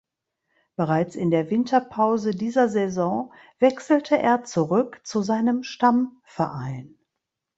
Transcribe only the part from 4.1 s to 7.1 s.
er zurück zu seinem Stammverein.